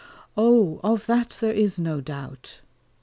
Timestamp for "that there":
1.05-1.53